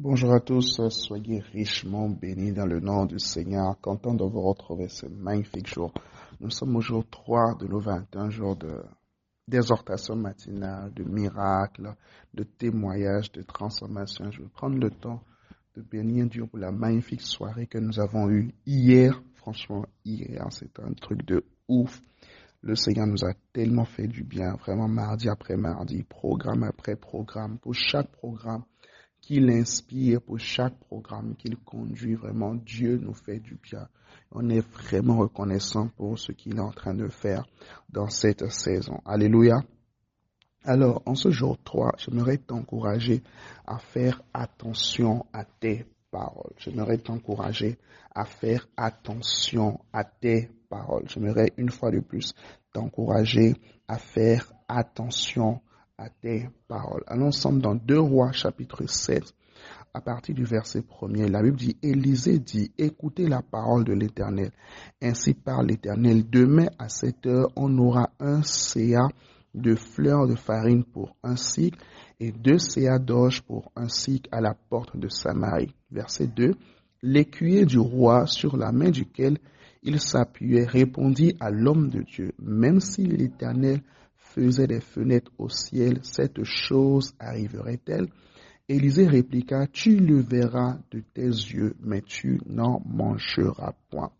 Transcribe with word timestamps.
Bonjour 0.00 0.32
à 0.32 0.38
tous, 0.38 0.80
soyez 0.90 1.40
richement 1.40 2.08
bénis 2.08 2.52
dans 2.52 2.66
le 2.66 2.78
nom 2.78 3.04
du 3.04 3.18
Seigneur. 3.18 3.80
Content 3.80 4.14
de 4.14 4.22
vous 4.22 4.42
retrouver 4.42 4.86
ce 4.86 5.06
magnifique 5.06 5.66
jour. 5.66 5.92
Nous 6.38 6.50
sommes 6.50 6.76
au 6.76 6.80
jour 6.80 7.04
3 7.10 7.56
de 7.58 7.66
nos 7.66 7.80
21 7.80 8.30
jours 8.30 8.54
de 8.54 8.80
d'exhortation 9.48 10.14
matinale, 10.14 10.94
de 10.94 11.02
miracles, 11.02 11.96
de 12.32 12.44
témoignages, 12.44 13.32
de 13.32 13.42
transformation. 13.42 14.30
Je 14.30 14.42
vais 14.42 14.48
prendre 14.48 14.78
le 14.78 14.88
temps 14.88 15.20
de 15.74 15.82
bénir 15.82 16.28
Dieu 16.28 16.46
pour 16.46 16.60
la 16.60 16.70
magnifique 16.70 17.22
soirée 17.22 17.66
que 17.66 17.78
nous 17.78 17.98
avons 17.98 18.30
eue 18.30 18.54
hier. 18.66 19.20
Franchement, 19.34 19.84
hier, 20.04 20.46
c'était 20.50 20.82
un 20.84 20.92
truc 20.92 21.26
de 21.26 21.44
ouf. 21.66 22.00
Le 22.62 22.76
Seigneur 22.76 23.08
nous 23.08 23.24
a 23.24 23.32
tellement 23.52 23.84
fait 23.84 24.06
du 24.06 24.22
bien, 24.22 24.54
vraiment 24.60 24.86
mardi 24.86 25.28
après 25.28 25.56
mardi, 25.56 26.04
programme 26.04 26.62
après 26.62 26.94
programme, 26.94 27.58
pour 27.58 27.74
chaque 27.74 28.12
programme 28.12 28.62
qu'il 29.20 29.50
inspire, 29.50 30.20
pour 30.22 30.38
chaque 30.38 30.78
programme 30.78 31.34
qu'il 31.36 31.56
conduit, 31.56 32.14
vraiment 32.14 32.54
Dieu 32.54 32.98
nous 32.98 33.14
fait 33.14 33.40
du 33.40 33.56
bien. 33.56 33.88
On 34.32 34.48
est 34.50 34.60
vraiment 34.60 35.18
reconnaissant 35.18 35.88
pour 35.96 36.18
ce 36.18 36.32
qu'il 36.32 36.56
est 36.56 36.60
en 36.60 36.72
train 36.72 36.94
de 36.94 37.08
faire 37.08 37.46
dans 37.88 38.08
cette 38.08 38.50
saison. 38.50 39.00
Alléluia. 39.04 39.62
Alors, 40.64 41.02
en 41.06 41.14
ce 41.14 41.30
jour 41.30 41.56
3, 41.62 41.92
j'aimerais 41.98 42.38
t'encourager 42.38 43.22
à 43.66 43.78
faire 43.78 44.22
attention 44.34 45.24
à 45.32 45.44
tes 45.44 45.86
paroles. 46.10 46.52
J'aimerais 46.58 46.98
t'encourager 46.98 47.78
à 48.14 48.24
faire 48.24 48.66
attention 48.76 49.80
à 49.92 50.04
tes 50.04 50.50
paroles. 50.68 51.08
J'aimerais 51.08 51.52
une 51.56 51.70
fois 51.70 51.90
de 51.90 52.00
plus 52.00 52.34
t'encourager 52.72 53.54
à 53.86 53.98
faire 53.98 54.52
attention 54.68 55.60
à 55.98 56.08
tes 56.08 56.48
paroles. 56.68 57.02
Allons 57.06 57.26
ensemble 57.26 57.60
dans 57.60 57.74
2 57.74 57.98
Rois 57.98 58.32
chapitre 58.32 58.86
7 58.86 59.34
à 59.92 60.00
partir 60.00 60.34
du 60.34 60.44
verset 60.44 60.84
1 61.02 61.28
La 61.28 61.42
Bible 61.42 61.56
dit, 61.56 61.76
Élisée 61.82 62.38
dit, 62.38 62.70
écoutez 62.78 63.26
la 63.26 63.42
parole 63.42 63.84
de 63.84 63.92
l'Éternel. 63.92 64.52
Ainsi 65.02 65.34
par 65.34 65.62
l'Éternel, 65.62 66.28
demain 66.30 66.68
à 66.78 66.88
cette 66.88 67.26
heure, 67.26 67.50
on 67.56 67.76
aura 67.78 68.10
un 68.20 68.42
CA 68.42 69.08
de 69.54 69.74
fleurs 69.74 70.28
de 70.28 70.36
farine 70.36 70.84
pour 70.84 71.16
un 71.24 71.36
cycle 71.36 71.78
et 72.20 72.30
deux 72.30 72.58
CA 72.58 72.98
d'orge 72.98 73.42
pour 73.42 73.72
un 73.74 73.88
cycle 73.88 74.28
à 74.30 74.40
la 74.40 74.54
porte 74.54 74.96
de 74.96 75.08
Samarie. 75.08 75.74
Verset 75.90 76.28
2. 76.28 76.54
L'écuyer 77.02 77.64
du 77.64 77.78
roi 77.78 78.26
sur 78.26 78.56
la 78.56 78.70
main 78.72 78.90
duquel 78.90 79.38
il 79.88 80.00
s'appuyait 80.00 80.66
répondit 80.66 81.34
à 81.40 81.50
l'homme 81.50 81.88
de 81.88 82.02
Dieu, 82.02 82.32
même 82.38 82.78
si 82.78 83.04
l'Éternel 83.06 83.80
faisait 84.18 84.66
des 84.66 84.82
fenêtres 84.82 85.32
au 85.38 85.48
ciel, 85.48 86.00
cette 86.02 86.44
chose 86.44 87.14
arriverait-elle? 87.18 88.08
Élisée 88.68 89.06
répliqua, 89.06 89.66
tu 89.66 89.96
le 89.96 90.20
verras 90.20 90.76
de 90.90 91.00
tes 91.00 91.22
yeux, 91.22 91.74
mais 91.80 92.02
tu 92.02 92.38
n'en 92.44 92.82
mangeras 92.84 93.72
point. 93.88 94.10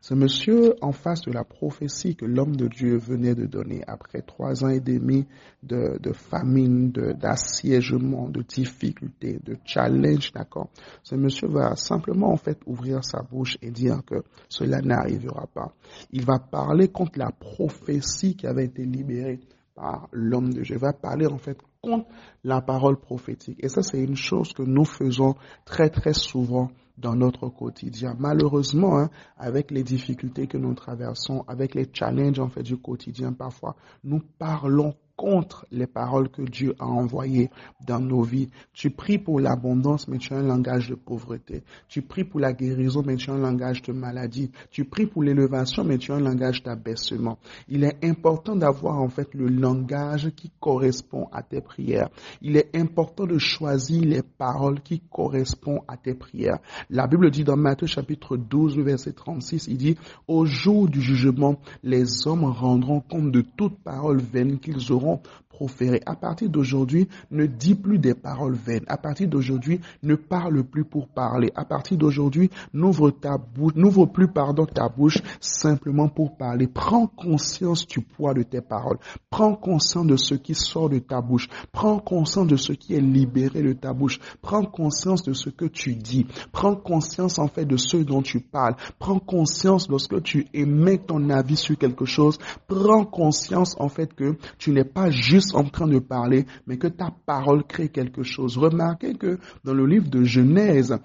Ce 0.00 0.14
monsieur 0.14 0.74
en 0.82 0.92
face 0.92 1.22
de 1.22 1.32
la 1.32 1.44
prophétie 1.44 2.16
que 2.16 2.24
l'homme 2.24 2.56
de 2.56 2.68
Dieu 2.68 2.96
venait 2.96 3.34
de 3.34 3.46
donner 3.46 3.82
après 3.86 4.22
trois 4.22 4.64
ans 4.64 4.68
et 4.68 4.80
demi 4.80 5.26
de, 5.62 5.98
de 6.00 6.12
famine, 6.12 6.90
d'assiégement, 6.90 8.28
de, 8.28 8.42
difficultés, 8.42 9.40
de 9.44 9.56
challenge, 9.64 10.32
d'accord. 10.32 10.68
Ce 11.02 11.14
monsieur 11.14 11.48
va 11.48 11.76
simplement 11.76 12.32
en 12.32 12.36
fait 12.36 12.58
ouvrir 12.66 13.04
sa 13.04 13.22
bouche 13.22 13.56
et 13.62 13.70
dire 13.70 14.00
que 14.06 14.22
cela 14.48 14.80
n'arrivera 14.80 15.46
pas. 15.46 15.72
Il 16.12 16.24
va 16.24 16.38
parler 16.38 16.88
contre 16.88 17.18
la 17.18 17.30
prophétie 17.30 18.36
qui 18.36 18.46
avait 18.46 18.66
été 18.66 18.84
libérée 18.84 19.40
par 19.74 20.08
l'homme 20.12 20.52
de 20.52 20.62
Dieu. 20.62 20.76
Il 20.76 20.80
va 20.80 20.92
parler 20.92 21.26
en 21.26 21.38
fait 21.38 21.58
contre 21.82 22.06
la 22.44 22.60
parole 22.60 22.98
prophétique. 22.98 23.58
Et 23.62 23.68
ça, 23.68 23.82
c'est 23.82 24.02
une 24.02 24.16
chose 24.16 24.52
que 24.52 24.62
nous 24.62 24.84
faisons 24.84 25.34
très 25.64 25.90
très 25.90 26.14
souvent 26.14 26.70
dans 26.98 27.14
notre 27.14 27.48
quotidien. 27.48 28.16
Malheureusement, 28.18 28.98
hein, 28.98 29.10
avec 29.36 29.70
les 29.70 29.82
difficultés 29.82 30.46
que 30.46 30.58
nous 30.58 30.74
traversons, 30.74 31.44
avec 31.48 31.74
les 31.74 31.88
challenges 31.92 32.38
en 32.38 32.48
fait 32.48 32.62
du 32.62 32.76
quotidien, 32.76 33.32
parfois, 33.32 33.76
nous 34.04 34.20
parlons 34.38 34.94
contre 35.16 35.66
les 35.72 35.86
paroles 35.86 36.28
que 36.28 36.42
Dieu 36.42 36.74
a 36.78 36.86
envoyées 36.86 37.50
dans 37.86 38.00
nos 38.00 38.22
vies. 38.22 38.48
Tu 38.74 38.90
pries 38.90 39.18
pour 39.18 39.40
l'abondance, 39.40 40.08
mais 40.08 40.18
tu 40.18 40.34
as 40.34 40.36
un 40.38 40.42
langage 40.42 40.88
de 40.90 40.94
pauvreté. 40.94 41.62
Tu 41.88 42.02
pries 42.02 42.24
pour 42.24 42.40
la 42.40 42.52
guérison, 42.52 43.02
mais 43.04 43.16
tu 43.16 43.30
as 43.30 43.34
un 43.34 43.38
langage 43.38 43.82
de 43.82 43.92
maladie. 43.92 44.50
Tu 44.70 44.84
pries 44.84 45.06
pour 45.06 45.22
l'élévation, 45.22 45.84
mais 45.84 45.98
tu 45.98 46.12
as 46.12 46.16
un 46.16 46.20
langage 46.20 46.62
d'abaissement. 46.62 47.38
Il 47.68 47.84
est 47.84 48.04
important 48.04 48.56
d'avoir 48.56 49.00
en 49.00 49.08
fait 49.08 49.32
le 49.34 49.46
langage 49.48 50.30
qui 50.36 50.50
correspond 50.60 51.28
à 51.32 51.42
tes 51.42 51.60
prières. 51.60 52.10
Il 52.42 52.56
est 52.56 52.76
important 52.76 53.26
de 53.26 53.38
choisir 53.38 54.02
les 54.04 54.22
paroles 54.22 54.80
qui 54.82 55.00
correspondent 55.00 55.80
à 55.88 55.96
tes 55.96 56.14
prières. 56.14 56.58
La 56.90 57.06
Bible 57.06 57.30
dit 57.30 57.44
dans 57.44 57.56
Matthieu 57.56 57.86
chapitre 57.86 58.36
12, 58.36 58.78
verset 58.78 59.12
36, 59.12 59.66
il 59.68 59.76
dit, 59.78 59.96
au 60.28 60.44
jour 60.44 60.88
du 60.88 61.00
jugement, 61.00 61.56
les 61.82 62.26
hommes 62.26 62.44
rendront 62.44 63.00
compte 63.00 63.32
de 63.32 63.40
toute 63.56 63.78
parole 63.78 64.20
vaine 64.20 64.58
qu'ils 64.58 64.92
auront 64.92 65.05
level 65.06 65.22
proférer. 65.56 66.02
À 66.04 66.14
partir 66.14 66.50
d'aujourd'hui, 66.50 67.08
ne 67.30 67.46
dis 67.46 67.74
plus 67.74 67.98
des 67.98 68.12
paroles 68.12 68.54
vaines. 68.54 68.84
À 68.88 68.98
partir 68.98 69.26
d'aujourd'hui, 69.26 69.80
ne 70.02 70.14
parle 70.14 70.62
plus 70.64 70.84
pour 70.84 71.08
parler. 71.08 71.50
À 71.54 71.64
partir 71.64 71.96
d'aujourd'hui, 71.96 72.50
n'ouvre 72.74 73.10
ta 73.10 73.38
bouche, 73.38 73.72
n'ouvre 73.74 74.04
plus, 74.04 74.28
pardon, 74.28 74.66
ta 74.66 74.90
bouche 74.90 75.22
simplement 75.40 76.08
pour 76.08 76.36
parler. 76.36 76.66
Prends 76.66 77.06
conscience 77.06 77.86
du 77.86 78.02
poids 78.02 78.34
de 78.34 78.42
tes 78.42 78.60
paroles. 78.60 78.98
Prends 79.30 79.54
conscience 79.54 80.06
de 80.06 80.16
ce 80.16 80.34
qui 80.34 80.54
sort 80.54 80.90
de 80.90 80.98
ta 80.98 81.22
bouche. 81.22 81.48
Prends 81.72 82.00
conscience 82.00 82.48
de 82.48 82.56
ce 82.56 82.74
qui 82.74 82.92
est 82.94 83.00
libéré 83.00 83.62
de 83.62 83.72
ta 83.72 83.94
bouche. 83.94 84.20
Prends 84.42 84.64
conscience 84.64 85.22
de 85.22 85.32
ce 85.32 85.48
que 85.48 85.64
tu 85.64 85.94
dis. 85.94 86.26
Prends 86.52 86.76
conscience, 86.76 87.38
en 87.38 87.48
fait, 87.48 87.64
de 87.64 87.78
ce 87.78 87.96
dont 87.96 88.20
tu 88.20 88.40
parles. 88.40 88.76
Prends 88.98 89.20
conscience 89.20 89.88
lorsque 89.88 90.22
tu 90.22 90.48
émets 90.52 90.98
ton 90.98 91.30
avis 91.30 91.56
sur 91.56 91.78
quelque 91.78 92.04
chose. 92.04 92.38
Prends 92.68 93.06
conscience, 93.06 93.74
en 93.78 93.88
fait, 93.88 94.12
que 94.12 94.36
tu 94.58 94.72
n'es 94.72 94.84
pas 94.84 95.08
juste 95.10 95.45
en 95.54 95.64
train 95.64 95.86
de 95.86 95.98
parler, 95.98 96.46
mais 96.66 96.78
que 96.78 96.86
ta 96.86 97.10
parole 97.24 97.64
crée 97.64 97.88
quelque 97.88 98.22
chose. 98.22 98.58
Remarquez 98.58 99.14
que 99.14 99.38
dans 99.64 99.74
le 99.74 99.86
livre 99.86 100.08
de 100.08 100.24
Genèse, 100.24 100.98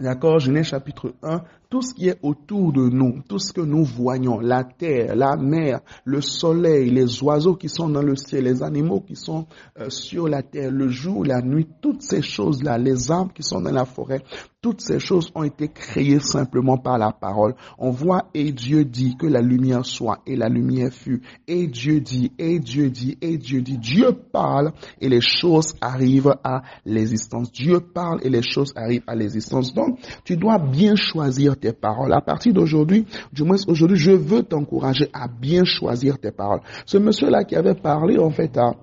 D'accord, 0.00 0.40
Genèse 0.40 0.66
chapitre 0.66 1.14
1, 1.22 1.44
tout 1.72 1.80
ce 1.80 1.94
qui 1.94 2.08
est 2.08 2.18
autour 2.20 2.70
de 2.70 2.86
nous, 2.90 3.22
tout 3.26 3.38
ce 3.38 3.50
que 3.50 3.62
nous 3.62 3.82
voyons, 3.82 4.40
la 4.40 4.62
terre, 4.62 5.16
la 5.16 5.36
mer, 5.38 5.80
le 6.04 6.20
soleil, 6.20 6.90
les 6.90 7.22
oiseaux 7.22 7.54
qui 7.54 7.70
sont 7.70 7.88
dans 7.88 8.02
le 8.02 8.14
ciel, 8.14 8.44
les 8.44 8.62
animaux 8.62 9.00
qui 9.00 9.16
sont 9.16 9.46
euh, 9.78 9.88
sur 9.88 10.28
la 10.28 10.42
terre, 10.42 10.70
le 10.70 10.88
jour, 10.88 11.24
la 11.24 11.40
nuit, 11.40 11.66
toutes 11.80 12.02
ces 12.02 12.20
choses-là, 12.20 12.76
les 12.76 13.10
arbres 13.10 13.32
qui 13.32 13.42
sont 13.42 13.62
dans 13.62 13.72
la 13.72 13.86
forêt, 13.86 14.22
toutes 14.62 14.80
ces 14.80 15.00
choses 15.00 15.32
ont 15.34 15.42
été 15.42 15.66
créées 15.66 16.20
simplement 16.20 16.78
par 16.78 16.96
la 16.96 17.10
parole. 17.10 17.56
On 17.78 17.90
voit 17.90 18.28
et 18.32 18.52
Dieu 18.52 18.84
dit 18.84 19.16
que 19.16 19.26
la 19.26 19.40
lumière 19.40 19.84
soit 19.84 20.20
et 20.24 20.36
la 20.36 20.48
lumière 20.48 20.92
fut. 20.92 21.20
Et 21.48 21.66
Dieu 21.66 22.00
dit, 22.00 22.30
et 22.38 22.60
Dieu 22.60 22.88
dit, 22.88 23.18
et 23.20 23.38
Dieu 23.38 23.60
dit. 23.60 23.76
Dieu 23.78 24.12
parle 24.12 24.72
et 25.00 25.08
les 25.08 25.20
choses 25.20 25.74
arrivent 25.80 26.36
à 26.44 26.62
l'existence. 26.84 27.50
Dieu 27.50 27.80
parle 27.80 28.20
et 28.22 28.30
les 28.30 28.42
choses 28.42 28.72
arrivent 28.76 29.02
à 29.08 29.16
l'existence. 29.16 29.74
Donc, 29.74 29.98
tu 30.22 30.36
dois 30.36 30.58
bien 30.58 30.94
choisir 30.94 31.56
tes 31.62 31.72
paroles. 31.72 32.12
À 32.12 32.20
partir 32.20 32.52
d'aujourd'hui, 32.52 33.06
du 33.32 33.44
moins 33.44 33.56
aujourd'hui, 33.66 33.96
je 33.96 34.10
veux 34.10 34.42
t'encourager 34.42 35.08
à 35.14 35.28
bien 35.28 35.64
choisir 35.64 36.18
tes 36.18 36.32
paroles. 36.32 36.60
Ce 36.84 36.98
monsieur-là 36.98 37.44
qui 37.44 37.56
avait 37.56 37.74
parlé, 37.74 38.18
en 38.18 38.30
fait, 38.30 38.58
à 38.58 38.74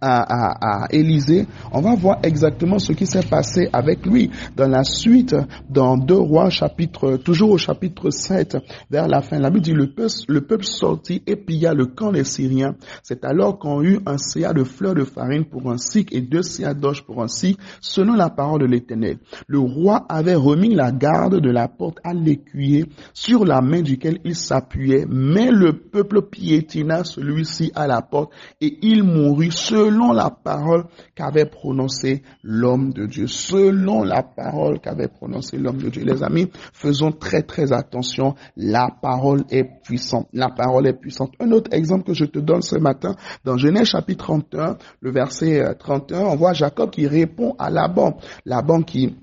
à, 0.00 0.84
à, 0.84 0.92
Élisée, 0.92 1.46
on 1.72 1.80
va 1.80 1.94
voir 1.94 2.18
exactement 2.22 2.78
ce 2.78 2.92
qui 2.92 3.06
s'est 3.06 3.22
passé 3.22 3.68
avec 3.72 4.06
lui 4.06 4.30
dans 4.56 4.68
la 4.68 4.84
suite, 4.84 5.36
dans 5.68 5.96
deux 5.96 6.18
rois 6.18 6.50
chapitre, 6.50 7.16
toujours 7.16 7.50
au 7.50 7.58
chapitre 7.58 8.10
7, 8.10 8.56
vers 8.90 9.08
la 9.08 9.20
fin. 9.20 9.38
La 9.38 9.50
Bible 9.50 9.64
dit, 9.64 9.72
le 9.72 9.88
peuple, 9.92 10.12
le 10.28 10.40
peuple 10.40 10.64
sortit 10.64 11.22
et 11.26 11.36
pilla 11.36 11.74
le 11.74 11.86
camp 11.86 12.12
des 12.12 12.24
Syriens. 12.24 12.74
C'est 13.02 13.24
alors 13.24 13.58
qu'on 13.58 13.82
eut 13.82 14.00
un 14.06 14.16
CA 14.18 14.52
de 14.52 14.64
fleurs 14.64 14.94
de 14.94 15.04
farine 15.04 15.44
pour 15.44 15.70
un 15.70 15.76
cycle 15.76 16.16
et 16.16 16.20
deux 16.20 16.42
CA 16.42 16.74
d'orge 16.74 17.04
pour 17.04 17.22
un 17.22 17.28
cycle, 17.28 17.62
selon 17.80 18.14
la 18.14 18.30
parole 18.30 18.60
de 18.62 18.66
l'Éternel. 18.66 19.18
Le 19.46 19.58
roi 19.58 20.06
avait 20.08 20.34
remis 20.34 20.74
la 20.74 20.92
garde 20.92 21.40
de 21.40 21.50
la 21.50 21.68
porte 21.68 21.98
à 22.04 22.14
l'écuyer 22.14 22.86
sur 23.12 23.44
la 23.44 23.60
main 23.60 23.82
duquel 23.82 24.18
il 24.24 24.34
s'appuyait, 24.34 25.06
mais 25.08 25.50
le 25.50 25.72
peuple 25.72 26.22
piétina 26.22 27.04
celui-ci 27.04 27.72
à 27.74 27.86
la 27.86 28.02
porte 28.02 28.32
et 28.60 28.78
il 28.82 29.02
mourut 29.02 29.50
seul 29.50 29.89
selon 29.90 30.12
la 30.12 30.30
parole 30.30 30.84
qu'avait 31.16 31.46
prononcée 31.46 32.22
l'homme 32.44 32.92
de 32.92 33.06
Dieu. 33.06 33.26
Selon 33.26 34.04
la 34.04 34.22
parole 34.22 34.78
qu'avait 34.78 35.08
prononcée 35.08 35.58
l'homme 35.58 35.78
de 35.78 35.88
Dieu. 35.88 36.04
Les 36.04 36.22
amis, 36.22 36.48
faisons 36.72 37.10
très 37.10 37.42
très 37.42 37.72
attention. 37.72 38.34
La 38.56 38.88
parole 39.02 39.42
est 39.50 39.64
puissante. 39.82 40.28
La 40.32 40.48
parole 40.48 40.86
est 40.86 40.92
puissante. 40.92 41.32
Un 41.40 41.50
autre 41.50 41.72
exemple 41.74 42.04
que 42.04 42.14
je 42.14 42.24
te 42.24 42.38
donne 42.38 42.62
ce 42.62 42.76
matin, 42.76 43.16
dans 43.44 43.56
Genèse 43.56 43.88
chapitre 43.88 44.24
31, 44.24 44.76
le 45.00 45.10
verset 45.10 45.74
31, 45.78 46.18
euh, 46.18 46.24
on 46.24 46.36
voit 46.36 46.52
Jacob 46.52 46.90
qui 46.90 47.06
répond 47.06 47.56
à 47.58 47.70
Laban. 47.70 48.16
Laban 48.44 48.82
qui 48.82 49.16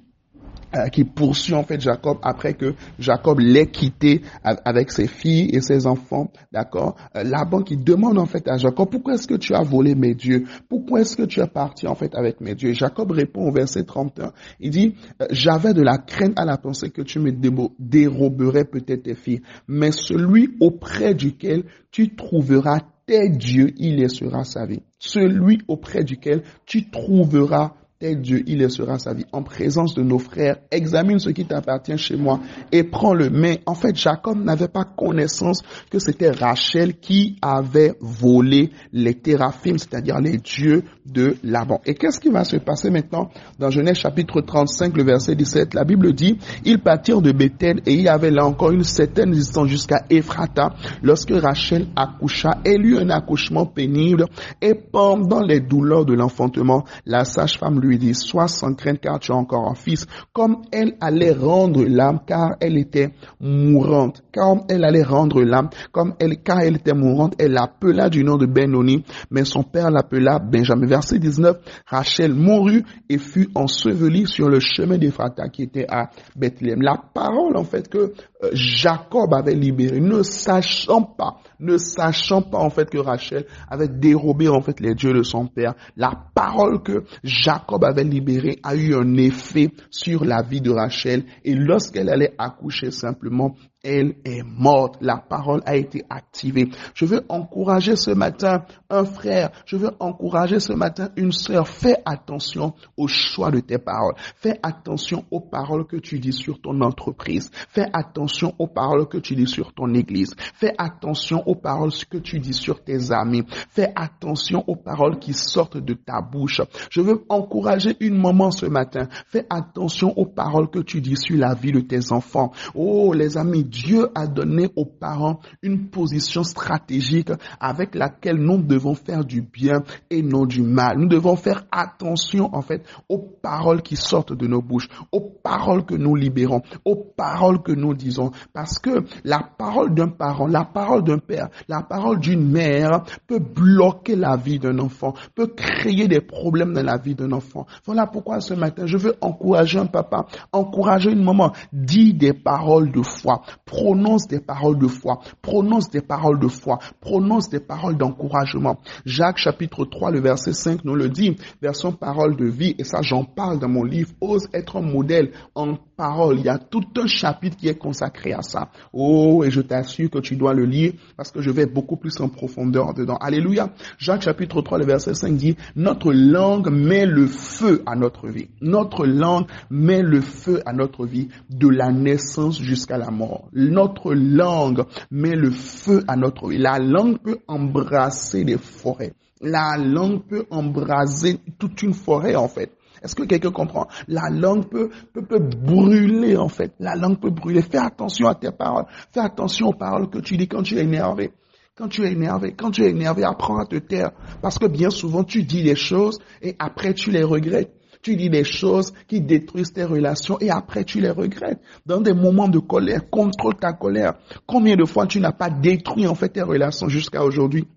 qui 0.92 1.04
poursuit 1.04 1.54
en 1.54 1.64
fait 1.64 1.80
Jacob 1.80 2.18
après 2.24 2.54
que 2.54 2.74
Jacob 3.00 3.40
l'ait 3.40 3.68
quitté 3.68 4.22
avec 4.44 4.92
ses 4.92 5.08
filles 5.08 5.50
et 5.54 5.62
ses 5.62 5.88
enfants, 5.88 6.32
d'accord? 6.52 6.96
Euh, 7.16 7.24
Laban 7.24 7.62
qui 7.62 7.78
demande 7.78 8.18
en 8.18 8.26
fait 8.26 8.48
à 8.48 8.58
Jacob, 8.58 8.90
pourquoi 8.90 9.16
est-ce 9.16 9.28
que 9.28 9.36
tu 9.36 9.54
as 9.54 9.64
volé 9.64 9.96
mes 9.96 10.14
dieux? 10.14 10.46
Pourquoi 10.70 11.02
est-ce 11.02 11.16
que 11.16 11.24
tu 11.24 11.40
es 11.40 11.48
parti 11.48 11.88
en 11.88 11.96
fait 11.96 12.16
avec 12.16 12.42
mes 12.42 12.56
dieux? 12.56 12.74
Jacob 12.74 13.12
répond 13.12 13.48
au 13.48 13.52
verset 13.52 13.84
31, 13.84 14.32
il 14.60 14.72
dit, 14.72 14.96
euh, 15.22 15.26
j'avais 15.32 15.74
de 15.74 15.82
la 15.82 15.98
crainte 15.98 16.38
à 16.38 16.46
la 16.46 16.58
pensée 16.58 16.90
que 16.90 17.02
tu 17.02 17.20
me 17.20 17.32
déroberais 17.80 18.66
peut-être 18.66 19.04
tes 19.04 19.16
filles, 19.16 19.42
mais 19.68 19.92
celui 19.92 20.56
auprès 20.60 21.14
duquel 21.14 21.64
tu 21.92 22.16
trouveras 22.16 22.82
tes 23.06 23.30
dieux, 23.30 23.74
il 23.78 23.96
laissera 23.98 24.44
sa 24.44 24.66
vie. 24.66 24.82
Celui 25.00 25.62
auprès 25.68 26.04
duquel 26.04 26.44
tu 26.66 26.90
trouveras 26.90 27.74
tel 28.00 28.22
Dieu, 28.22 28.44
il 28.46 28.60
laissera 28.60 29.00
sa 29.00 29.16
vie 29.16 29.26
en 29.32 29.42
présence 29.42 29.96
de 29.96 30.04
nos 30.04 30.20
frères. 30.20 30.58
Examine 30.70 31.18
ce 31.18 31.32
qui 31.32 31.46
t'appartient 31.46 31.98
chez 31.98 32.16
moi 32.16 32.40
et 32.72 32.84
prends-le. 32.84 33.32
Mais 33.32 33.62
en 33.66 33.74
fait, 33.74 33.96
Jacob 33.96 34.38
n'avait 34.44 34.68
pas 34.68 34.84
connaissance 34.84 35.64
que 35.90 35.98
c'était 35.98 36.30
Rachel 36.30 37.00
qui 37.00 37.38
avait 37.42 37.96
volé 38.00 38.70
les 38.94 39.16
théraphim, 39.16 39.80
c'est-à-dire 39.80 40.20
les 40.20 40.38
dieux 40.38 40.84
de 41.08 41.38
Laban. 41.44 41.82
Et 41.88 41.96
qu'est-ce 41.96 42.20
qui 42.20 42.30
va 42.30 42.44
se 42.44 42.58
passer 42.58 42.92
maintenant 42.92 43.30
dans 43.58 43.72
Genèse 43.72 43.98
chapitre 43.98 44.42
35, 44.42 44.96
le 44.96 45.04
verset 45.04 45.34
17 45.34 45.74
La 45.74 45.84
Bible 45.84 46.14
dit, 46.14 46.38
ils 46.66 46.80
partirent 46.80 47.22
de 47.24 47.32
Bethel 47.32 47.82
et 47.88 47.94
il 47.94 48.02
y 48.02 48.10
avait 48.10 48.30
là 48.30 48.46
encore 48.46 48.72
une 48.72 48.84
certaine 48.84 49.32
distance 49.32 49.70
jusqu'à 49.70 50.06
Ephrata 50.12 50.76
lorsque 51.02 51.32
Rachel 51.32 51.88
accoucha. 51.96 52.60
Elle 52.64 52.86
eut 52.86 53.00
un 53.00 53.10
accouchement 53.10 53.66
pénible 53.66 54.26
et 54.62 54.76
pendant 54.76 55.42
les 55.42 55.62
douleurs 55.62 56.06
de 56.06 56.14
l'enfantement, 56.14 56.84
la 57.08 57.26
sage-femme 57.26 57.80
lui 57.80 57.87
dit, 57.96 58.14
sois 58.14 58.48
sans 58.48 58.74
crainte 58.74 59.00
car 59.00 59.20
tu 59.20 59.32
as 59.32 59.36
encore 59.36 59.70
un 59.70 59.76
fils. 59.76 60.06
Comme 60.34 60.64
elle 60.72 60.96
allait 61.00 61.32
rendre 61.32 61.84
l'âme 61.86 62.20
car 62.26 62.56
elle 62.60 62.78
était 62.78 63.12
mourante. 63.40 64.24
Comme 64.34 64.64
elle 64.70 64.84
allait 64.84 65.04
rendre 65.04 65.42
l'âme, 65.44 65.70
comme 65.92 66.14
elle, 66.20 66.42
car 66.42 66.60
elle 66.60 66.76
était 66.76 66.94
mourante, 66.94 67.36
elle 67.40 67.54
l'appela 67.54 68.10
du 68.10 68.24
nom 68.24 68.38
de 68.38 68.46
Benoni, 68.46 69.04
mais 69.32 69.46
son 69.46 69.64
père 69.64 69.92
l'appela 69.92 70.40
Benjamin. 70.40 70.88
Verset 70.88 71.20
19, 71.20 71.58
Rachel 71.86 72.34
mourut 72.34 72.84
et 73.10 73.18
fut 73.18 73.50
ensevelie 73.56 74.28
sur 74.28 74.50
le 74.50 74.60
chemin 74.60 74.98
d'Ephrata 74.98 75.50
qui 75.50 75.64
était 75.64 75.86
à 75.90 76.10
Bethléem. 76.36 76.82
La 76.82 76.98
parole, 77.14 77.58
en 77.58 77.64
fait, 77.64 77.88
que 77.88 78.14
euh, 78.44 78.50
Jacob 78.54 79.34
avait 79.34 79.56
libéré, 79.56 80.00
ne 80.00 80.22
sachant 80.22 81.02
pas, 81.02 81.38
ne 81.60 81.78
sachant 81.78 82.42
pas 82.42 82.60
en 82.60 82.70
fait 82.70 82.90
que 82.90 83.00
Rachel 83.00 83.46
avait 83.70 83.88
dérobé 83.88 84.48
en 84.48 84.62
fait 84.62 84.80
les 84.80 84.94
dieux 84.94 85.14
de 85.14 85.24
son 85.24 85.48
père, 85.48 85.74
la 85.96 86.14
parole 86.36 86.84
que 86.84 87.04
Jacob 87.24 87.77
avait 87.84 88.04
libérée 88.04 88.60
a 88.64 88.76
eu 88.76 88.96
un 88.96 89.16
effet 89.16 89.70
sur 89.90 90.26
la 90.26 90.42
vie 90.42 90.62
de 90.62 90.72
Rachel. 90.72 91.24
Et 91.44 91.54
lorsqu'elle 91.56 92.10
allait 92.10 92.34
accoucher 92.38 92.92
simplement, 92.92 93.56
elle 93.84 94.16
est 94.26 94.44
morte. 94.44 94.98
La 95.02 95.18
parole 95.18 95.62
a 95.66 95.76
été 95.76 96.04
activée. 96.10 96.70
Je 96.94 97.06
veux 97.06 97.26
encourager 97.30 97.96
ce 97.96 98.12
matin 98.12 98.66
un 98.90 99.06
frère. 99.06 99.52
Je 99.66 99.78
veux 99.78 99.92
encourager 100.00 100.60
ce 100.60 100.74
matin 100.74 101.10
une 101.16 101.32
sœur. 101.32 101.68
Fais 101.68 101.98
attention 102.06 102.74
au 102.98 103.08
choix 103.08 103.52
de 103.52 103.60
tes 103.60 103.78
paroles. 103.78 104.16
Fais 104.36 104.60
attention 104.64 105.26
aux 105.32 105.40
paroles 105.40 105.86
que 105.86 105.98
tu 105.98 106.20
dis 106.20 106.34
sur 106.34 106.60
ton 106.60 106.82
entreprise. 106.82 107.50
Fais 107.70 107.88
attention 107.94 108.54
aux 108.60 108.68
paroles 108.68 109.08
que 109.08 109.18
tu 109.18 109.36
dis 109.36 109.48
sur 109.48 109.74
ton 109.74 109.94
église. 109.94 110.36
Fais 110.56 110.74
attention 110.78 111.44
aux 111.48 111.56
paroles 111.56 111.92
que 112.10 112.18
tu 112.18 112.40
dis 112.40 112.54
sur 112.54 112.84
tes 112.84 113.12
amis. 113.12 113.44
Fais 113.70 113.92
attention 113.96 114.64
aux 114.68 114.76
paroles 114.76 115.20
qui 115.20 115.34
sortent 115.34 115.78
de 115.78 115.94
ta 115.94 116.22
bouche. 116.22 116.62
Je 116.90 117.02
veux 117.02 117.24
encourager 117.30 117.96
une 118.00 118.20
maman 118.20 118.52
ce 118.52 118.66
matin. 118.66 119.08
Fais 119.28 119.46
attention 119.50 120.18
aux 120.18 120.26
paroles 120.26 120.70
que 120.70 120.80
tu 120.80 121.00
dis 121.02 121.16
sur 121.16 121.38
la 121.38 121.54
vie 121.54 121.72
de 121.72 121.82
tes 121.82 122.12
enfants. 122.12 122.52
Oh, 122.74 123.14
les 123.14 123.38
amis, 123.38 123.64
Dieu 123.84 124.08
a 124.16 124.28
donné 124.28 124.70
aux 124.76 124.86
parents 124.86 125.40
une 125.62 125.90
position 125.90 126.44
stratégique 126.44 127.32
avec 127.60 127.96
laquelle 127.96 128.38
nous 128.38 128.62
devons 128.62 128.96
faire 128.96 129.24
du 129.24 129.42
bien 129.42 129.84
et 130.10 130.22
non 130.22 130.46
du 130.46 130.62
mal. 130.62 130.98
Nous 130.98 131.08
devons 131.08 131.36
faire 131.36 131.66
attention 131.72 132.50
en 132.54 132.62
fait 132.62 132.84
aux 133.10 133.20
paroles 133.20 133.82
qui 133.82 133.96
sortent 133.96 134.34
de 134.34 134.48
nos 134.48 134.62
bouches, 134.62 134.90
aux 135.12 135.22
paroles 135.22 135.86
que 135.86 135.96
nous 135.96 136.16
libérons, 136.16 136.62
aux 136.86 136.96
paroles 136.96 137.62
que 137.62 137.72
nous 137.72 137.94
disons. 137.94 138.32
Parce 138.54 138.80
que 138.80 139.04
la 139.24 139.40
parole 139.40 139.94
d'un 139.94 140.10
parent, 140.10 140.48
la 140.48 140.66
parole 140.66 141.04
d'un 141.04 141.20
père, 141.20 141.50
la 141.68 141.84
parole 141.84 142.20
d'une 142.20 142.50
mère 142.50 143.04
peut 143.28 143.40
bloquer 143.40 144.16
la 144.16 144.36
vie 144.36 144.60
d'un 144.60 144.80
enfant, 144.80 145.14
peut 145.36 145.48
créer 145.56 146.08
des 146.08 146.22
problèmes 146.22 146.74
dans 146.74 146.84
la 146.86 146.98
vie 146.98 147.16
d'un 147.16 147.32
enfant. 147.32 147.66
Voilà 147.86 148.08
pourquoi 148.08 148.42
ce 148.42 148.54
matin, 148.54 148.86
je 148.86 148.98
veux 148.98 149.16
encourager 149.22 149.80
un 149.80 149.86
papa, 149.86 150.26
encourager 150.52 151.12
une 151.12 151.24
maman, 151.24 151.54
dis 151.72 152.14
des 152.14 152.34
paroles 152.34 152.92
de 152.92 153.02
foi, 153.02 153.42
prononce 153.68 154.28
des 154.28 154.40
paroles 154.40 154.80
de 154.80 154.88
foi, 154.88 155.20
prononce 155.44 155.92
des 155.92 156.02
paroles 156.02 156.40
de 156.40 156.48
foi, 156.48 156.80
prononce 157.00 157.50
des 157.50 157.60
paroles 157.60 157.98
d'encouragement. 157.98 158.80
Jacques 159.06 159.38
chapitre 159.38 159.86
3, 159.86 160.10
le 160.10 160.22
verset 160.22 160.54
5 160.54 160.84
nous 160.86 160.96
le 160.96 161.10
dit, 161.10 161.36
version 161.62 161.92
parole 161.92 162.36
de 162.36 162.46
vie, 162.46 162.74
et 162.80 162.84
ça 162.84 163.02
j'en 163.04 163.26
parle 163.26 163.60
dans 163.60 163.70
mon 163.70 163.84
livre, 163.84 164.12
ose 164.22 164.48
être 164.54 164.78
un 164.78 164.82
modèle 164.82 165.32
en 165.54 165.78
parole. 165.98 166.40
Il 166.40 166.46
y 166.46 166.50
a 166.50 166.60
tout 166.60 166.86
un 166.98 167.08
chapitre 167.08 167.58
qui 167.58 167.68
est 167.68 167.78
consacré 167.78 168.32
à 168.32 168.42
ça. 168.42 168.70
Oh, 168.94 169.44
et 169.44 169.50
je 169.52 169.62
t'assure 169.62 170.10
que 170.10 170.20
tu 170.20 170.36
dois 170.36 170.54
le 170.54 170.66
lire 170.66 170.94
parce 171.18 171.32
que 171.32 171.42
je 171.42 171.50
vais 171.50 171.66
beaucoup 171.66 171.98
plus 171.98 172.22
en 172.22 172.30
profondeur 172.30 172.94
dedans. 172.94 173.18
Alléluia. 173.18 173.72
Jacques 173.98 174.22
chapitre 174.22 174.62
3, 174.62 174.78
le 174.78 174.86
verset 174.86 175.16
5 175.16 175.36
dit, 175.36 175.58
notre 175.76 176.14
langue 176.14 176.70
met 176.70 177.06
le 177.06 177.26
feu 177.26 177.82
à 177.86 177.96
notre 177.96 178.28
vie. 178.30 178.48
Notre 178.62 179.06
langue 179.06 179.48
met 179.72 180.04
le 180.04 180.22
feu 180.22 180.62
à 180.66 180.72
notre 180.72 181.06
vie 181.06 181.30
de 181.50 181.68
la 181.68 181.92
naissance 181.92 182.62
jusqu'à 182.62 182.98
la 182.98 183.10
mort. 183.10 183.50
Notre 183.54 184.14
langue 184.14 184.84
met 185.10 185.36
le 185.36 185.50
feu 185.50 186.04
à 186.08 186.16
notre 186.16 186.50
vie. 186.50 186.60
La 186.60 186.78
langue 186.78 187.18
peut 187.18 187.40
embrasser 187.48 188.44
des 188.44 188.58
forêts. 188.58 189.14
La 189.42 189.78
langue 189.78 190.24
peut 190.24 190.46
embraser 190.50 191.40
toute 191.60 191.82
une 191.82 191.94
forêt 191.94 192.36
en 192.36 192.48
fait. 192.48 192.72
Est-ce 193.04 193.16
que 193.16 193.24
quelqu'un 193.24 193.52
comprend? 193.52 193.88
La 194.08 194.30
langue 194.30 194.68
peut, 194.70 194.90
peut, 195.14 195.24
peut, 195.24 195.40
brûler 195.40 196.38
en 196.38 196.50
fait. 196.50 196.74
La 196.80 196.96
langue 196.96 197.20
peut 197.20 197.30
brûler. 197.30 197.62
Fais 197.62 197.78
attention 197.78 198.28
à 198.28 198.36
tes 198.36 198.52
paroles. 198.52 198.86
Fais 199.12 199.20
attention 199.20 199.68
aux 199.68 199.74
paroles 199.74 200.10
que 200.10 200.20
tu 200.20 200.38
dis 200.38 200.48
quand 200.48 200.64
tu 200.64 200.78
es 200.78 200.84
énervé. 200.84 201.32
Quand 201.78 201.88
tu 201.88 202.04
es 202.06 202.12
énervé, 202.12 202.54
quand 202.58 202.72
tu 202.72 202.84
es 202.84 202.90
énervé, 202.90 203.24
apprends 203.24 203.60
à 203.60 203.66
te 203.66 203.76
taire. 203.76 204.12
Parce 204.42 204.58
que 204.58 204.66
bien 204.66 204.90
souvent, 204.90 205.24
tu 205.24 205.44
dis 205.44 205.62
des 205.62 205.76
choses 205.76 206.18
et 206.42 206.56
après 206.58 206.94
tu 206.96 207.12
les 207.12 207.24
regrettes. 207.24 207.72
Tu 208.02 208.16
dis 208.16 208.30
des 208.30 208.44
choses 208.44 208.94
qui 209.08 209.22
détruisent 209.22 209.74
tes 209.74 209.84
relations 209.84 210.40
et 210.40 210.50
après 210.50 210.84
tu 210.84 211.02
les 211.02 211.10
regrettes. 211.12 211.60
Dans 211.86 212.02
des 212.02 212.14
moments 212.14 212.48
de 212.48 212.60
colère, 212.60 213.10
contrôle 213.10 213.56
ta 213.56 213.74
colère. 213.74 214.14
Combien 214.46 214.76
de 214.76 214.86
fois 214.86 215.06
tu 215.06 215.20
n'as 215.20 215.32
pas 215.32 215.50
détruit 215.50 216.08
en 216.08 216.16
fait 216.16 216.30
tes 216.30 216.42
relations 216.42 216.90
jusqu'à 216.90 217.24
aujourd'hui? 217.24 217.68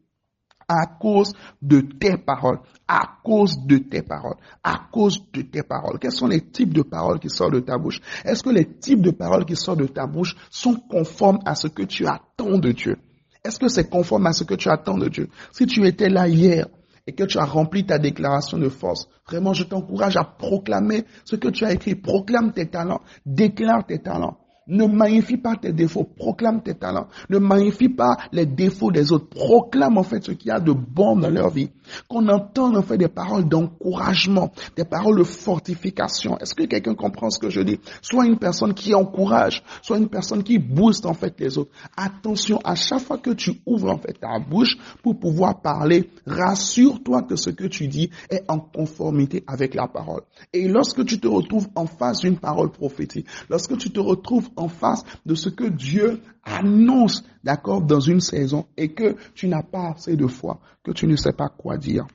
À 0.70 0.86
cause 0.86 1.32
de 1.60 1.80
tes 1.80 2.16
paroles, 2.16 2.60
à 2.86 3.18
cause 3.24 3.58
de 3.66 3.78
tes 3.78 4.02
paroles, 4.02 4.36
à 4.62 4.82
cause 4.92 5.20
de 5.32 5.42
tes 5.42 5.64
paroles. 5.64 5.98
Quels 5.98 6.12
sont 6.12 6.28
les 6.28 6.42
types 6.42 6.72
de 6.72 6.82
paroles 6.82 7.18
qui 7.18 7.28
sortent 7.28 7.54
de 7.54 7.60
ta 7.60 7.76
bouche? 7.76 8.00
Est-ce 8.24 8.44
que 8.44 8.50
les 8.50 8.66
types 8.78 9.02
de 9.02 9.10
paroles 9.10 9.44
qui 9.44 9.56
sortent 9.56 9.80
de 9.80 9.88
ta 9.88 10.06
bouche 10.06 10.36
sont 10.48 10.76
conformes 10.76 11.40
à 11.44 11.56
ce 11.56 11.66
que 11.66 11.82
tu 11.82 12.06
attends 12.06 12.58
de 12.58 12.70
Dieu? 12.70 12.98
Est-ce 13.44 13.58
que 13.58 13.66
c'est 13.66 13.90
conforme 13.90 14.26
à 14.26 14.32
ce 14.32 14.44
que 14.44 14.54
tu 14.54 14.68
attends 14.68 14.96
de 14.96 15.08
Dieu? 15.08 15.28
Si 15.50 15.66
tu 15.66 15.84
étais 15.86 16.08
là 16.08 16.28
hier 16.28 16.68
et 17.04 17.14
que 17.14 17.24
tu 17.24 17.38
as 17.38 17.44
rempli 17.44 17.84
ta 17.84 17.98
déclaration 17.98 18.56
de 18.56 18.68
force, 18.68 19.08
vraiment 19.26 19.52
je 19.52 19.64
t'encourage 19.64 20.16
à 20.16 20.22
proclamer 20.22 21.04
ce 21.24 21.34
que 21.34 21.48
tu 21.48 21.64
as 21.64 21.72
écrit. 21.72 21.96
Proclame 21.96 22.52
tes 22.52 22.66
talents, 22.66 23.00
déclare 23.26 23.84
tes 23.84 23.98
talents. 23.98 24.38
Ne 24.70 24.86
magnifie 24.86 25.36
pas 25.36 25.56
tes 25.56 25.72
défauts, 25.72 26.04
proclame 26.04 26.62
tes 26.62 26.74
talents. 26.74 27.08
Ne 27.28 27.38
magnifie 27.38 27.88
pas 27.88 28.16
les 28.30 28.46
défauts 28.46 28.92
des 28.92 29.10
autres. 29.12 29.28
Proclame 29.28 29.98
en 29.98 30.04
fait 30.04 30.24
ce 30.24 30.30
qu'il 30.30 30.48
y 30.48 30.52
a 30.52 30.60
de 30.60 30.72
bon 30.72 31.16
dans 31.16 31.28
leur 31.28 31.50
vie. 31.50 31.70
Qu'on 32.08 32.28
entende 32.28 32.76
en 32.76 32.82
fait 32.82 32.96
des 32.96 33.08
paroles 33.08 33.48
d'encouragement, 33.48 34.52
des 34.76 34.84
paroles 34.84 35.18
de 35.18 35.24
fortification. 35.24 36.38
Est-ce 36.38 36.54
que 36.54 36.64
quelqu'un 36.64 36.94
comprend 36.94 37.30
ce 37.30 37.40
que 37.40 37.50
je 37.50 37.60
dis? 37.62 37.80
Soit 38.00 38.26
une 38.26 38.38
personne 38.38 38.72
qui 38.72 38.94
encourage, 38.94 39.64
soit 39.82 39.98
une 39.98 40.08
personne 40.08 40.44
qui 40.44 40.58
booste 40.58 41.04
en 41.04 41.14
fait 41.14 41.34
les 41.40 41.58
autres. 41.58 41.72
Attention, 41.96 42.60
à 42.62 42.76
chaque 42.76 43.00
fois 43.00 43.18
que 43.18 43.30
tu 43.30 43.60
ouvres 43.66 43.90
en 43.90 43.98
fait 43.98 44.20
ta 44.20 44.38
bouche 44.38 44.76
pour 45.02 45.18
pouvoir 45.18 45.60
parler, 45.60 46.10
rassure-toi 46.26 47.22
que 47.22 47.34
ce 47.34 47.50
que 47.50 47.64
tu 47.64 47.88
dis 47.88 48.10
est 48.30 48.44
en 48.48 48.60
conformité 48.60 49.42
avec 49.48 49.74
la 49.74 49.88
parole. 49.88 50.22
Et 50.52 50.68
lorsque 50.68 51.04
tu 51.04 51.18
te 51.18 51.26
retrouves 51.26 51.68
en 51.74 51.86
face 51.86 52.20
d'une 52.20 52.38
parole 52.38 52.70
prophétique, 52.70 53.26
lorsque 53.48 53.76
tu 53.76 53.90
te 53.90 53.98
retrouves 53.98 54.50
en 54.60 54.68
face 54.68 55.02
de 55.26 55.34
ce 55.34 55.48
que 55.48 55.64
Dieu 55.64 56.20
annonce, 56.44 57.24
d'accord, 57.42 57.82
dans 57.82 58.00
une 58.00 58.20
saison 58.20 58.66
et 58.76 58.92
que 58.92 59.16
tu 59.34 59.48
n'as 59.48 59.62
pas 59.62 59.92
assez 59.94 60.16
de 60.16 60.26
foi, 60.26 60.60
que 60.84 60.92
tu 60.92 61.06
ne 61.06 61.16
sais 61.16 61.32
pas 61.32 61.48
quoi 61.48 61.76
dire. 61.76 62.06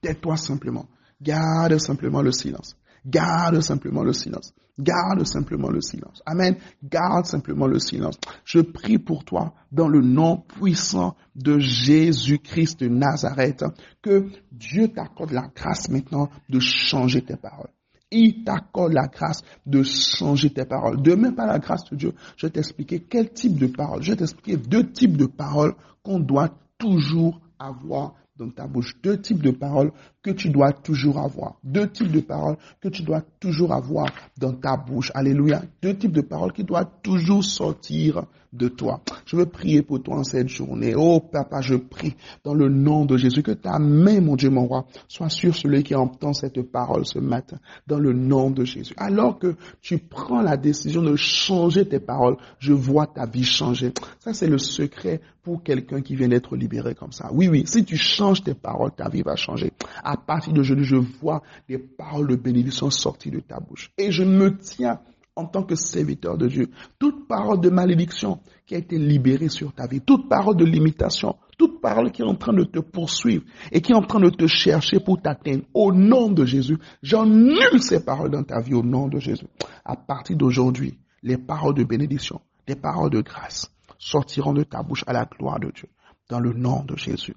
Tais-toi 0.00 0.36
simplement. 0.36 0.86
Garde 1.20 1.78
simplement 1.78 2.22
le 2.22 2.32
silence. 2.32 2.76
Garde 3.04 3.60
simplement 3.60 4.02
le 4.02 4.12
silence. 4.12 4.52
Garde 4.78 5.24
simplement 5.24 5.70
le 5.70 5.80
silence. 5.80 6.22
Amen. 6.26 6.56
Garde 6.84 7.24
simplement 7.24 7.66
le 7.66 7.78
silence. 7.78 8.18
Je 8.44 8.60
prie 8.60 8.98
pour 8.98 9.24
toi 9.24 9.54
dans 9.72 9.88
le 9.88 10.02
nom 10.02 10.36
puissant 10.36 11.16
de 11.34 11.58
Jésus-Christ 11.58 12.80
de 12.80 12.88
Nazareth 12.88 13.64
que 14.02 14.28
Dieu 14.52 14.88
t'accorde 14.88 15.30
la 15.30 15.48
grâce 15.54 15.88
maintenant 15.88 16.28
de 16.48 16.58
changer 16.58 17.22
tes 17.22 17.36
paroles 17.36 17.70
il 18.10 18.44
t'accorde 18.44 18.92
la 18.92 19.08
grâce 19.08 19.42
de 19.64 19.82
changer 19.82 20.50
tes 20.50 20.64
paroles. 20.64 21.02
Demain, 21.02 21.32
par 21.32 21.46
la 21.46 21.58
grâce 21.58 21.84
de 21.90 21.96
Dieu, 21.96 22.14
je 22.36 22.46
vais 22.46 22.52
t'expliquer 22.52 23.00
quel 23.00 23.30
type 23.30 23.58
de 23.58 23.66
paroles. 23.66 24.02
Je 24.02 24.12
vais 24.12 24.16
t'expliquer 24.16 24.56
deux 24.56 24.90
types 24.90 25.16
de 25.16 25.26
paroles 25.26 25.74
qu'on 26.02 26.20
doit 26.20 26.50
toujours 26.78 27.40
avoir 27.58 28.14
dans 28.36 28.50
ta 28.50 28.66
bouche. 28.66 28.94
Deux 29.02 29.20
types 29.20 29.42
de 29.42 29.50
paroles 29.50 29.92
que 30.26 30.32
tu 30.32 30.48
dois 30.48 30.72
toujours 30.72 31.18
avoir. 31.18 31.54
Deux 31.62 31.88
types 31.88 32.10
de 32.10 32.18
paroles 32.18 32.56
que 32.80 32.88
tu 32.88 33.04
dois 33.04 33.22
toujours 33.38 33.72
avoir 33.72 34.08
dans 34.36 34.52
ta 34.52 34.76
bouche. 34.76 35.12
Alléluia. 35.14 35.62
Deux 35.80 35.96
types 35.96 36.10
de 36.10 36.20
paroles 36.20 36.52
qui 36.52 36.64
doivent 36.64 36.90
toujours 37.00 37.44
sortir 37.44 38.24
de 38.52 38.68
toi. 38.68 39.00
Je 39.24 39.36
veux 39.36 39.46
prier 39.46 39.82
pour 39.82 40.02
toi 40.02 40.16
en 40.16 40.24
cette 40.24 40.48
journée. 40.48 40.94
Oh 40.96 41.20
papa, 41.20 41.60
je 41.60 41.76
prie 41.76 42.14
dans 42.42 42.54
le 42.54 42.68
nom 42.68 43.04
de 43.04 43.16
Jésus 43.16 43.42
que 43.42 43.52
ta 43.52 43.78
main, 43.78 44.20
mon 44.20 44.36
Dieu, 44.36 44.50
mon 44.50 44.66
roi, 44.66 44.86
soit 45.08 45.28
sur 45.28 45.54
celui 45.54 45.82
qui 45.82 45.94
entend 45.94 46.32
cette 46.32 46.60
parole 46.62 47.06
ce 47.06 47.18
matin, 47.18 47.58
dans 47.86 47.98
le 47.98 48.12
nom 48.12 48.50
de 48.50 48.64
Jésus. 48.64 48.94
Alors 48.96 49.38
que 49.38 49.54
tu 49.80 49.98
prends 49.98 50.42
la 50.42 50.56
décision 50.56 51.02
de 51.02 51.16
changer 51.16 51.86
tes 51.86 52.00
paroles, 52.00 52.36
je 52.58 52.72
vois 52.72 53.06
ta 53.06 53.26
vie 53.26 53.44
changer. 53.44 53.92
Ça, 54.20 54.32
c'est 54.32 54.48
le 54.48 54.58
secret 54.58 55.20
pour 55.42 55.62
quelqu'un 55.62 56.00
qui 56.00 56.16
vient 56.16 56.28
d'être 56.28 56.56
libéré 56.56 56.94
comme 56.94 57.12
ça. 57.12 57.30
Oui, 57.32 57.48
oui, 57.48 57.64
si 57.66 57.84
tu 57.84 57.96
changes 57.96 58.42
tes 58.42 58.54
paroles, 58.54 58.90
ta 58.96 59.08
vie 59.08 59.22
va 59.22 59.36
changer. 59.36 59.72
À 60.16 60.18
partir 60.18 60.54
d'aujourd'hui, 60.54 60.86
je 60.86 60.96
vois 60.96 61.42
des 61.68 61.76
paroles 61.76 62.28
de 62.28 62.36
bénédiction 62.36 62.88
sortir 62.88 63.32
de 63.32 63.40
ta 63.40 63.60
bouche. 63.60 63.90
Et 63.98 64.10
je 64.10 64.24
me 64.24 64.56
tiens 64.56 64.98
en 65.34 65.44
tant 65.44 65.62
que 65.62 65.74
serviteur 65.74 66.38
de 66.38 66.48
Dieu. 66.48 66.70
Toute 66.98 67.28
parole 67.28 67.60
de 67.60 67.68
malédiction 67.68 68.40
qui 68.64 68.74
a 68.74 68.78
été 68.78 68.96
libérée 68.96 69.50
sur 69.50 69.74
ta 69.74 69.86
vie, 69.86 70.00
toute 70.00 70.26
parole 70.30 70.56
de 70.56 70.64
limitation, 70.64 71.36
toute 71.58 71.82
parole 71.82 72.10
qui 72.12 72.22
est 72.22 72.24
en 72.24 72.34
train 72.34 72.54
de 72.54 72.64
te 72.64 72.78
poursuivre 72.78 73.44
et 73.70 73.82
qui 73.82 73.92
est 73.92 73.94
en 73.94 74.00
train 74.00 74.20
de 74.20 74.30
te 74.30 74.46
chercher 74.46 75.00
pour 75.00 75.20
t'atteindre, 75.20 75.64
au 75.74 75.92
nom 75.92 76.30
de 76.30 76.46
Jésus, 76.46 76.78
j'annule 77.02 77.80
ces 77.80 78.02
paroles 78.02 78.30
dans 78.30 78.42
ta 78.42 78.62
vie 78.62 78.74
au 78.74 78.82
nom 78.82 79.08
de 79.08 79.18
Jésus. 79.18 79.46
À 79.84 79.96
partir 79.96 80.36
d'aujourd'hui, 80.38 80.98
les 81.22 81.36
paroles 81.36 81.74
de 81.74 81.84
bénédiction, 81.84 82.40
les 82.66 82.76
paroles 82.76 83.10
de 83.10 83.20
grâce 83.20 83.70
sortiront 83.98 84.54
de 84.54 84.62
ta 84.62 84.82
bouche 84.82 85.04
à 85.06 85.12
la 85.12 85.26
gloire 85.26 85.60
de 85.60 85.70
Dieu, 85.70 85.88
dans 86.30 86.40
le 86.40 86.54
nom 86.54 86.82
de 86.84 86.96
Jésus. 86.96 87.36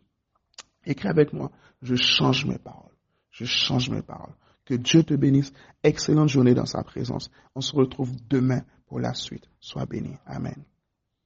Écris 0.89 1.07
avec 1.07 1.33
moi, 1.33 1.51
je 1.81 1.95
change 1.95 2.45
mes 2.45 2.57
paroles. 2.57 2.95
Je 3.29 3.45
change 3.45 3.89
mes 3.89 4.01
paroles. 4.01 4.33
Que 4.65 4.73
Dieu 4.73 5.03
te 5.03 5.13
bénisse. 5.13 5.53
Excellente 5.83 6.29
journée 6.29 6.55
dans 6.55 6.65
sa 6.65 6.83
présence. 6.83 7.29
On 7.55 7.61
se 7.61 7.75
retrouve 7.75 8.11
demain 8.27 8.63
pour 8.87 8.99
la 8.99 9.13
suite. 9.13 9.47
Sois 9.59 9.85
béni. 9.85 10.15
Amen. 10.25 10.65